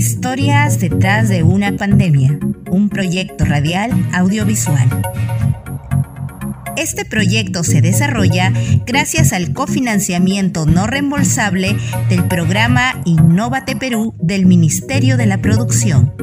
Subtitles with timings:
[0.00, 2.38] Historias detrás de una pandemia,
[2.70, 4.88] un proyecto radial audiovisual.
[6.74, 8.50] Este proyecto se desarrolla
[8.86, 11.76] gracias al cofinanciamiento no reembolsable
[12.08, 16.14] del programa Innovate Perú del Ministerio de la Producción.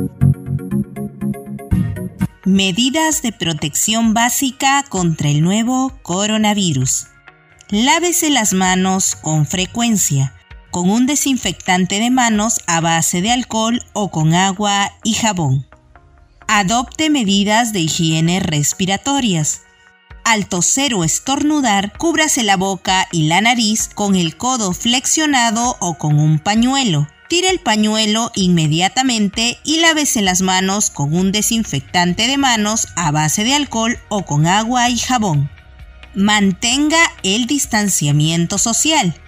[2.46, 7.10] Medidas de protección básica contra el nuevo coronavirus.
[7.70, 10.34] Lávese las manos con frecuencia
[10.78, 15.66] con un desinfectante de manos a base de alcohol o con agua y jabón.
[16.48, 19.64] Adopte medidas de higiene respiratorias.
[20.24, 25.96] Al toser o estornudar, cúbrase la boca y la nariz con el codo flexionado o
[25.98, 27.08] con un pañuelo.
[27.28, 33.44] Tire el pañuelo inmediatamente y lávese las manos con un desinfectante de manos a base
[33.44, 35.50] de alcohol o con agua y jabón.
[36.14, 39.20] Mantenga el distanciamiento social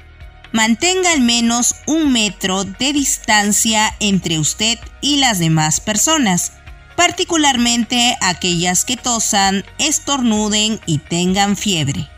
[0.51, 6.53] mantenga al menos un metro de distancia entre usted y las demás personas,
[6.95, 12.09] particularmente aquellas que tosan, estornuden y tengan fiebre.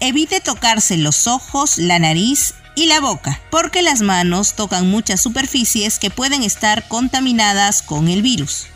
[0.00, 5.98] Evite tocarse los ojos, la nariz y la boca, porque las manos tocan muchas superficies
[5.98, 8.66] que pueden estar contaminadas con el virus.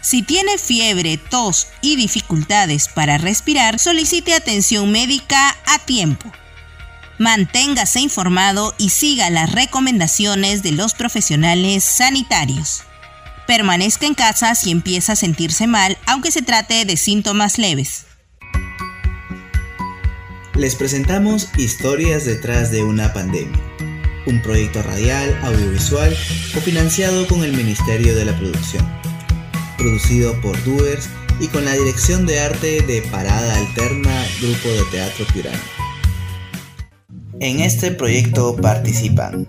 [0.00, 6.30] Si tiene fiebre, tos y dificultades para respirar, solicite atención médica a tiempo.
[7.18, 12.82] Manténgase informado y siga las recomendaciones de los profesionales sanitarios.
[13.46, 18.06] Permanezca en casa si empieza a sentirse mal, aunque se trate de síntomas leves.
[20.54, 23.60] Les presentamos Historias detrás de una pandemia,
[24.26, 26.16] un proyecto radial, audiovisual
[26.56, 28.84] o financiado con el Ministerio de la Producción,
[29.78, 35.26] producido por Doers y con la dirección de arte de Parada Alterna Grupo de Teatro
[35.32, 35.83] Piurano.
[37.44, 39.46] En este proyecto participan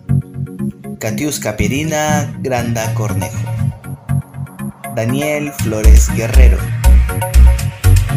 [1.00, 3.40] Katiuska Pirina Granda Cornejo,
[4.98, 6.58] Daniel Flores Guerrero,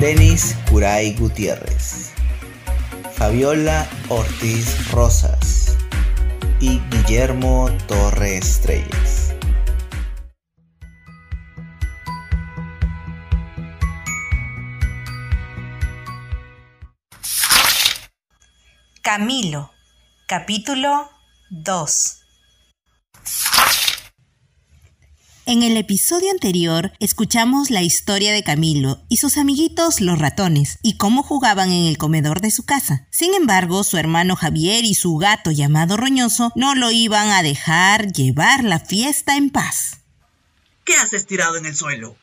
[0.01, 2.11] Denis Curay Gutiérrez,
[3.15, 5.77] Fabiola Ortiz Rosas
[6.59, 9.08] y Guillermo Torres Estrellas.
[19.11, 19.73] Camilo,
[20.27, 21.11] capítulo
[21.49, 22.21] 2.
[25.47, 30.99] En el episodio anterior escuchamos la historia de Camilo y sus amiguitos los ratones y
[30.99, 33.09] cómo jugaban en el comedor de su casa.
[33.11, 38.13] Sin embargo, su hermano Javier y su gato llamado Roñoso no lo iban a dejar
[38.13, 40.03] llevar la fiesta en paz.
[40.85, 42.15] ¿Qué haces tirado en el suelo?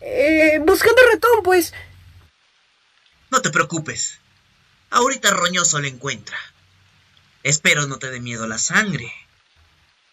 [0.00, 1.74] Eh, buscando ratón, pues.
[3.30, 4.18] No te preocupes.
[4.90, 6.36] Ahorita Roñoso le encuentra.
[7.42, 9.12] Espero no te dé miedo la sangre.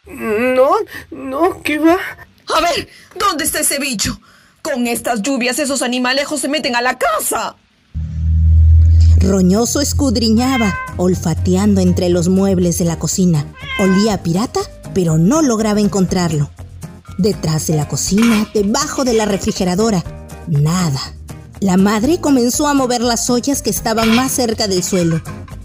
[0.05, 0.71] No,
[1.11, 1.97] no, ¿qué va?
[2.55, 4.19] A ver, ¿dónde está ese bicho?
[4.61, 7.55] Con estas lluvias esos animalejos se meten a la casa.
[9.17, 13.45] Roñoso escudriñaba, olfateando entre los muebles de la cocina.
[13.79, 14.59] Olía a pirata,
[14.93, 16.49] pero no lograba encontrarlo.
[17.17, 20.03] Detrás de la cocina, debajo de la refrigeradora,
[20.47, 20.99] nada.
[21.63, 25.21] La madre comenzó a mover las ollas que estaban más cerca del suelo,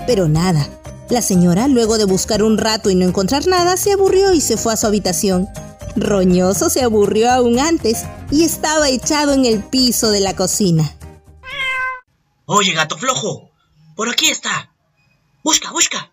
[0.06, 0.64] pero nada.
[1.10, 4.56] La señora, luego de buscar un rato y no encontrar nada, se aburrió y se
[4.56, 5.48] fue a su habitación.
[5.96, 10.96] Roñoso se aburrió aún antes y estaba echado en el piso de la cocina.
[12.44, 13.50] Oye, gato flojo,
[13.96, 14.72] por aquí está.
[15.42, 16.12] Busca, busca.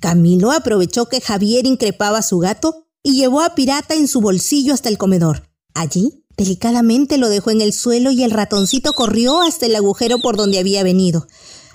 [0.00, 4.74] Camilo aprovechó que Javier increpaba a su gato y llevó a Pirata en su bolsillo
[4.74, 5.48] hasta el comedor.
[5.72, 10.36] Allí Delicadamente lo dejó en el suelo y el ratoncito corrió hasta el agujero por
[10.36, 11.28] donde había venido.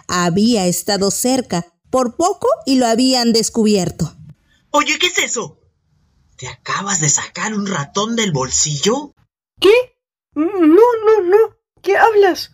[0.08, 4.16] Había estado cerca, por poco, y lo habían descubierto.
[4.72, 5.60] Oye, ¿qué es eso?
[6.38, 9.14] ¿Te acabas de sacar un ratón del bolsillo?
[9.60, 9.72] ¿Qué?
[10.36, 11.38] No, no, no.
[11.82, 12.52] ¿Qué hablas?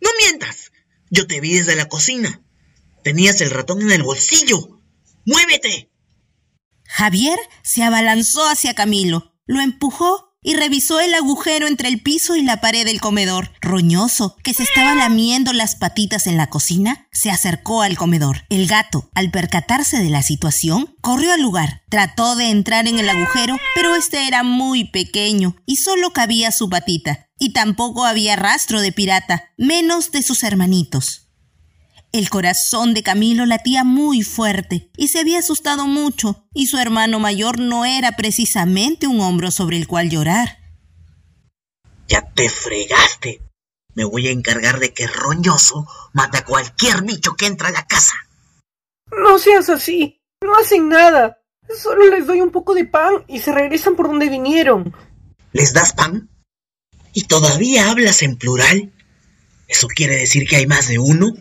[0.00, 0.72] No mientas.
[1.10, 2.42] Yo te vi desde la cocina.
[3.02, 4.80] Tenías el ratón en el bolsillo.
[5.24, 5.90] ¡Muévete!
[6.84, 12.42] Javier se abalanzó hacia Camilo, lo empujó y revisó el agujero entre el piso y
[12.42, 13.52] la pared del comedor.
[13.60, 18.44] Roñoso, que se estaba lamiendo las patitas en la cocina, se acercó al comedor.
[18.48, 21.82] El gato, al percatarse de la situación, corrió al lugar.
[21.88, 26.68] Trató de entrar en el agujero, pero este era muy pequeño y solo cabía su
[26.68, 27.28] patita.
[27.38, 31.21] Y tampoco había rastro de pirata, menos de sus hermanitos.
[32.12, 37.18] El corazón de Camilo latía muy fuerte y se había asustado mucho, y su hermano
[37.18, 40.58] mayor no era precisamente un hombro sobre el cual llorar.
[42.08, 43.40] Ya te fregaste.
[43.94, 47.86] Me voy a encargar de que Roñoso mate a cualquier bicho que entra a la
[47.86, 48.14] casa.
[49.10, 50.20] No seas así.
[50.42, 51.38] No hacen nada.
[51.74, 54.94] Solo les doy un poco de pan y se regresan por donde vinieron.
[55.52, 56.28] ¿Les das pan?
[57.14, 58.92] ¿Y todavía hablas en plural?
[59.66, 61.32] ¿Eso quiere decir que hay más de uno?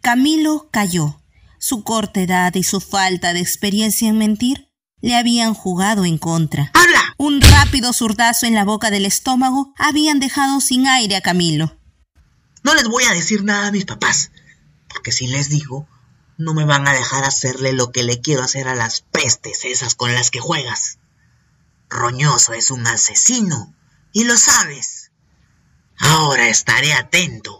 [0.00, 1.20] Camilo cayó.
[1.58, 6.70] Su corta edad y su falta de experiencia en mentir le habían jugado en contra.
[6.72, 7.14] ¡Habla!
[7.18, 11.76] Un rápido zurdazo en la boca del estómago habían dejado sin aire a Camilo.
[12.62, 14.30] No les voy a decir nada a mis papás,
[14.88, 15.86] porque si les digo,
[16.38, 19.94] no me van a dejar hacerle lo que le quiero hacer a las pestes esas
[19.94, 20.98] con las que juegas.
[21.90, 23.74] Roñoso es un asesino,
[24.12, 25.12] y lo sabes.
[25.98, 27.59] Ahora estaré atento.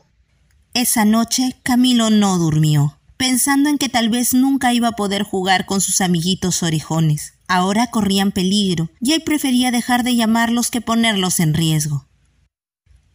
[0.72, 5.66] Esa noche Camilo no durmió, pensando en que tal vez nunca iba a poder jugar
[5.66, 7.32] con sus amiguitos orejones.
[7.48, 12.06] Ahora corrían peligro, y él prefería dejar de llamarlos que ponerlos en riesgo.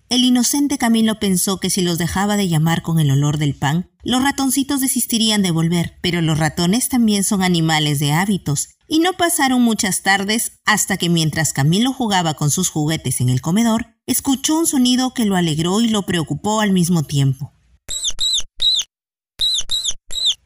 [0.10, 3.90] El inocente Camilo pensó que si los dejaba de llamar con el olor del pan,
[4.04, 9.14] los ratoncitos desistirían de volver, pero los ratones también son animales de hábitos, y no
[9.14, 14.60] pasaron muchas tardes hasta que mientras Camilo jugaba con sus juguetes en el comedor, escuchó
[14.60, 17.52] un sonido que lo alegró y lo preocupó al mismo tiempo.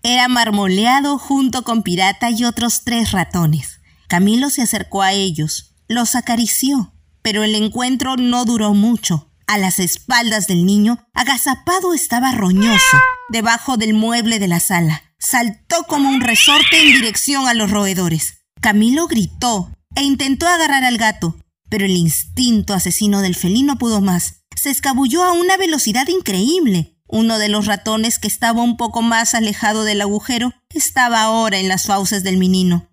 [0.01, 3.81] Era marmoleado junto con Pirata y otros tres ratones.
[4.07, 9.29] Camilo se acercó a ellos, los acarició, pero el encuentro no duró mucho.
[9.45, 12.97] A las espaldas del niño, agazapado estaba roñoso,
[13.29, 15.01] debajo del mueble de la sala.
[15.17, 18.45] Saltó como un resorte en dirección a los roedores.
[18.61, 21.35] Camilo gritó e intentó agarrar al gato,
[21.69, 24.43] pero el instinto asesino del felino pudo más.
[24.55, 26.97] Se escabulló a una velocidad increíble.
[27.07, 31.67] Uno de los ratones que estaba un poco más alejado del agujero estaba ahora en
[31.67, 32.89] las fauces del menino.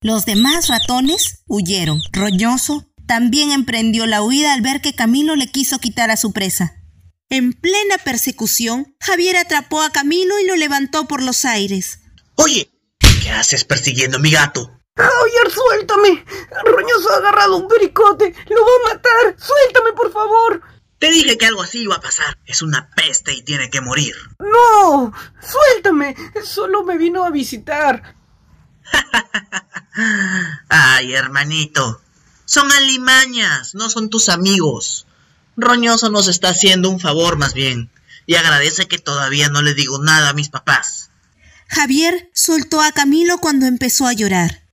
[0.00, 2.00] Los demás ratones huyeron.
[2.12, 6.74] Roñoso también emprendió la huida al ver que Camilo le quiso quitar a su presa.
[7.30, 12.00] En plena persecución, Javier atrapó a Camilo y lo levantó por los aires.
[12.36, 12.70] Oye,
[13.22, 14.70] ¿qué haces persiguiendo a mi gato?
[14.96, 16.24] Javier, suéltame.
[16.64, 18.34] Roñoso ha agarrado un pericote.
[18.48, 19.36] Lo va a matar.
[19.38, 20.62] Suéltame, por favor.
[20.98, 22.38] Te dije que algo así iba a pasar.
[22.46, 24.14] Es una peste y tiene que morir.
[24.38, 26.14] No, suéltame.
[26.44, 28.14] Solo me vino a visitar.
[30.68, 32.00] Ay, hermanito.
[32.44, 35.06] Son alimañas, no son tus amigos.
[35.56, 37.90] Roñoso nos está haciendo un favor más bien,
[38.26, 41.10] y agradece que todavía no le digo nada a mis papás.
[41.68, 44.63] Javier soltó a Camilo cuando empezó a llorar.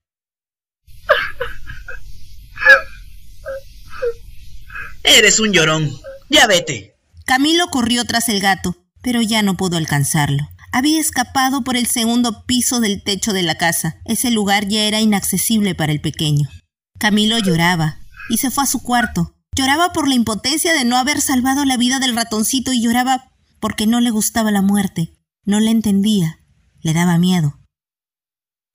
[5.04, 5.92] Eres un llorón.
[6.30, 6.96] Ya vete.
[7.26, 10.50] Camilo corrió tras el gato, pero ya no pudo alcanzarlo.
[10.72, 13.98] Había escapado por el segundo piso del techo de la casa.
[14.06, 16.50] Ese lugar ya era inaccesible para el pequeño.
[16.98, 18.00] Camilo lloraba
[18.30, 19.36] y se fue a su cuarto.
[19.56, 23.86] Lloraba por la impotencia de no haber salvado la vida del ratoncito y lloraba porque
[23.86, 25.14] no le gustaba la muerte,
[25.44, 26.40] no le entendía,
[26.80, 27.60] le daba miedo.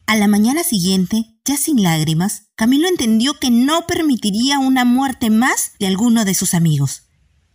[0.07, 5.73] A la mañana siguiente, ya sin lágrimas, Camilo entendió que no permitiría una muerte más
[5.79, 7.03] de alguno de sus amigos.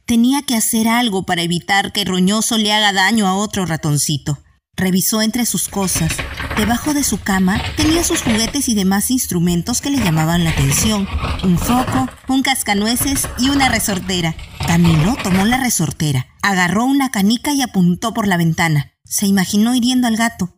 [0.05, 4.37] Tenía que hacer algo para evitar que Roñoso le haga daño a otro ratoncito.
[4.75, 6.11] Revisó entre sus cosas.
[6.55, 11.07] Debajo de su cama tenía sus juguetes y demás instrumentos que le llamaban la atención.
[11.43, 14.35] Un foco, un cascanueces y una resortera.
[14.67, 18.93] Camilo tomó la resortera, agarró una canica y apuntó por la ventana.
[19.03, 20.53] Se imaginó hiriendo al gato.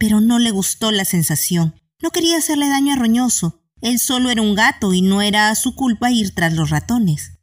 [0.00, 1.80] Pero no le gustó la sensación.
[2.02, 3.60] No quería hacerle daño a Roñoso.
[3.80, 7.38] Él solo era un gato y no era su culpa ir tras los ratones.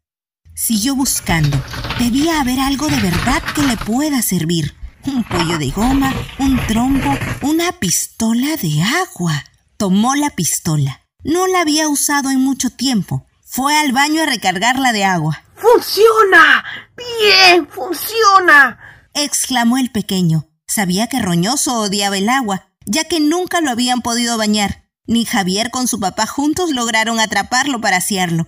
[0.53, 1.61] Siguió buscando.
[1.97, 4.75] Debía haber algo de verdad que le pueda servir
[5.05, 9.43] un pollo de goma, un trompo, una pistola de agua.
[9.77, 11.01] Tomó la pistola.
[11.23, 13.25] No la había usado en mucho tiempo.
[13.45, 15.43] Fue al baño a recargarla de agua.
[15.55, 16.63] ¡Funciona!
[16.95, 17.67] ¡Bien!
[17.67, 18.79] ¡Funciona!
[19.13, 20.47] exclamó el pequeño.
[20.67, 24.89] Sabía que Roñoso odiaba el agua, ya que nunca lo habían podido bañar.
[25.05, 28.47] Ni Javier con su papá juntos lograron atraparlo para asearlo.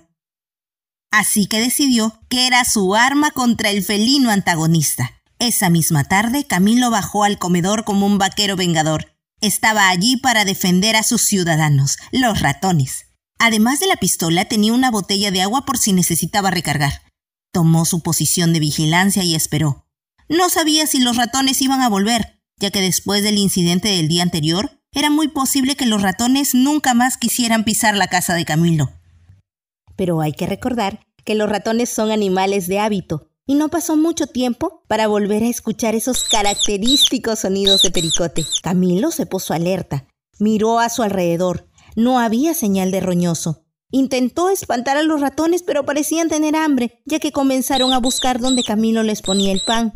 [1.12, 5.12] Así que decidió que era su arma contra el felino antagonista.
[5.38, 9.16] Esa misma tarde, Camilo bajó al comedor como un vaquero vengador.
[9.42, 13.08] Estaba allí para defender a sus ciudadanos, los ratones.
[13.38, 17.02] Además de la pistola, tenía una botella de agua por si necesitaba recargar.
[17.52, 19.88] Tomó su posición de vigilancia y esperó.
[20.30, 24.24] No sabía si los ratones iban a volver, ya que después del incidente del día
[24.24, 28.92] anterior, era muy posible que los ratones nunca más quisieran pisar la casa de Camilo.
[29.96, 34.28] Pero hay que recordar que los ratones son animales de hábito, y no pasó mucho
[34.28, 38.46] tiempo para volver a escuchar esos característicos sonidos de pericote.
[38.62, 40.08] Camilo se puso alerta,
[40.40, 41.68] miró a su alrededor.
[41.96, 43.66] No había señal de roñoso.
[43.90, 48.64] Intentó espantar a los ratones, pero parecían tener hambre, ya que comenzaron a buscar donde
[48.64, 49.92] Camilo les ponía el pan.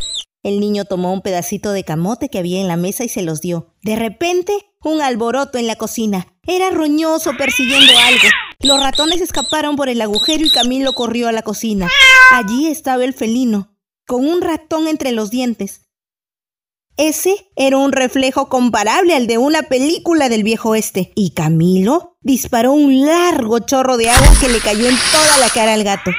[0.46, 3.42] El niño tomó un pedacito de camote que había en la mesa y se los
[3.42, 3.74] dio.
[3.82, 6.28] De repente, un alboroto en la cocina.
[6.46, 8.28] Era roñoso persiguiendo algo.
[8.60, 11.90] Los ratones escaparon por el agujero y Camilo corrió a la cocina.
[12.32, 13.76] Allí estaba el felino,
[14.06, 15.82] con un ratón entre los dientes.
[16.96, 21.12] Ese era un reflejo comparable al de una película del viejo oeste.
[21.16, 25.74] Y Camilo disparó un largo chorro de agua que le cayó en toda la cara
[25.74, 26.12] al gato.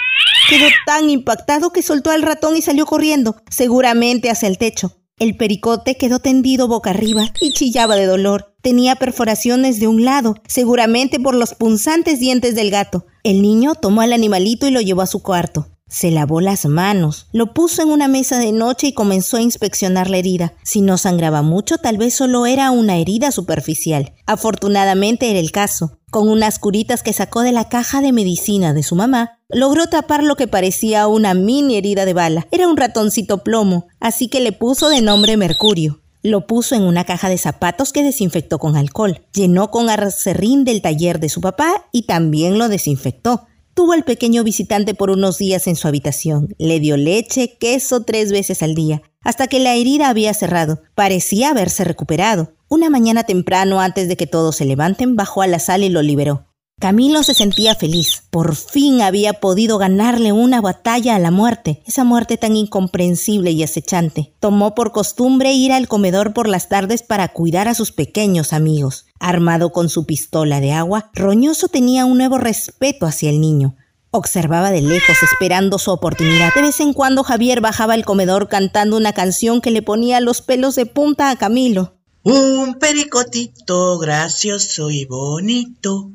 [0.49, 4.93] Quedó tan impactado que soltó al ratón y salió corriendo, seguramente hacia el techo.
[5.19, 8.55] El pericote quedó tendido boca arriba y chillaba de dolor.
[8.61, 13.07] Tenía perforaciones de un lado, seguramente por los punzantes dientes del gato.
[13.25, 15.76] El niño tomó al animalito y lo llevó a su cuarto.
[15.89, 20.11] Se lavó las manos, lo puso en una mesa de noche y comenzó a inspeccionar
[20.11, 20.55] la herida.
[20.65, 24.13] Si no sangraba mucho, tal vez solo era una herida superficial.
[24.27, 26.01] Afortunadamente era el caso.
[26.11, 30.25] Con unas curitas que sacó de la caja de medicina de su mamá, logró tapar
[30.25, 32.49] lo que parecía una mini herida de bala.
[32.51, 36.01] Era un ratoncito plomo, así que le puso de nombre Mercurio.
[36.21, 39.23] Lo puso en una caja de zapatos que desinfectó con alcohol.
[39.33, 43.47] Llenó con arcerrín del taller de su papá y también lo desinfectó.
[43.77, 46.55] Tuvo al pequeño visitante por unos días en su habitación.
[46.57, 50.81] Le dio leche, queso tres veces al día, hasta que la herida había cerrado.
[50.95, 52.55] Parecía haberse recuperado.
[52.69, 56.01] Una mañana temprano, antes de que todos se levanten, bajó a la sala y lo
[56.01, 56.47] liberó.
[56.79, 58.25] Camilo se sentía feliz.
[58.29, 63.63] Por fin había podido ganarle una batalla a la muerte, esa muerte tan incomprensible y
[63.63, 64.35] acechante.
[64.41, 69.07] Tomó por costumbre ir al comedor por las tardes para cuidar a sus pequeños amigos.
[69.19, 73.75] Armado con su pistola de agua, Roñoso tenía un nuevo respeto hacia el niño.
[74.11, 76.53] Observaba de lejos esperando su oportunidad.
[76.55, 80.43] De vez en cuando Javier bajaba al comedor cantando una canción que le ponía los
[80.43, 81.95] pelos de punta a Camilo.
[82.23, 86.11] Un pericotito gracioso y bonito.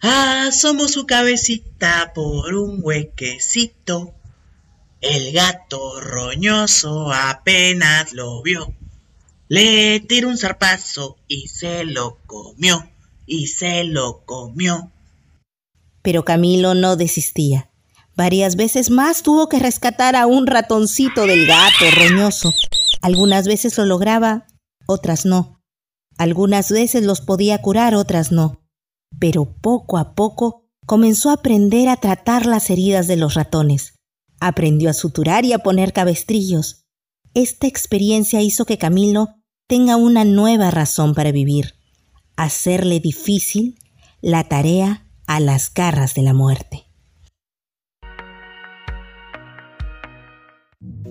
[0.00, 4.14] Asomó su cabecita por un huequecito.
[5.00, 8.74] El gato roñoso apenas lo vio.
[9.48, 12.90] Le tiró un zarpazo y se lo comió,
[13.26, 14.90] y se lo comió.
[16.02, 17.70] Pero Camilo no desistía.
[18.16, 22.52] Varias veces más tuvo que rescatar a un ratoncito del gato roñoso.
[23.02, 24.46] Algunas veces lo lograba,
[24.86, 25.60] otras no.
[26.18, 28.65] Algunas veces los podía curar, otras no.
[29.18, 33.94] Pero poco a poco comenzó a aprender a tratar las heridas de los ratones.
[34.40, 36.84] Aprendió a suturar y a poner cabestrillos.
[37.34, 39.28] Esta experiencia hizo que Camilo
[39.66, 41.74] tenga una nueva razón para vivir,
[42.36, 43.78] hacerle difícil
[44.20, 46.84] la tarea a las garras de la muerte.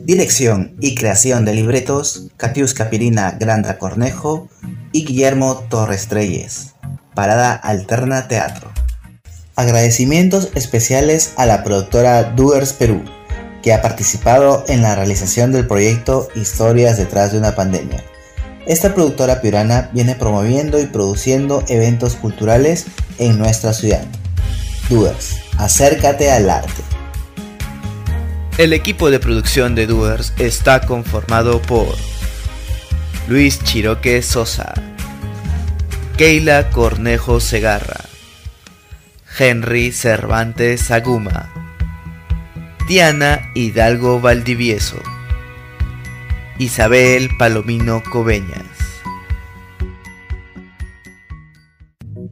[0.06, 4.48] Dirección y creación de libretos, Catiusca Pirina Granda Cornejo
[4.92, 6.75] y Guillermo Torres Treyes.
[7.16, 8.72] Parada Alterna Teatro.
[9.56, 13.04] Agradecimientos especiales a la productora Doers Perú,
[13.64, 18.04] que ha participado en la realización del proyecto Historias detrás de una pandemia
[18.66, 22.88] esta productora piurana viene promoviendo y produciendo eventos culturales
[23.20, 24.04] en nuestra ciudad.
[24.90, 26.82] Doers, acércate al arte.
[28.58, 31.96] El equipo de producción de Doers está conformado por
[33.28, 34.74] Luis Chiroque Sosa,
[36.18, 38.06] Keila Cornejo Segarra,
[39.38, 41.52] Henry Cervantes Aguma,
[42.88, 44.96] Diana Hidalgo Valdivieso.
[46.58, 48.64] Isabel Palomino Coveñas.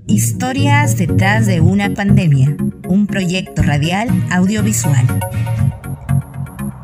[0.08, 2.56] Historias detrás de una pandemia,
[2.88, 5.06] un proyecto radial audiovisual.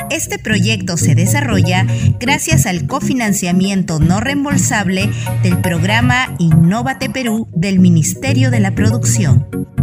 [0.10, 1.86] Este proyecto se desarrolla
[2.20, 5.10] gracias al cofinanciamiento no reembolsable
[5.44, 9.79] del programa Innovate Perú del Ministerio de la Producción.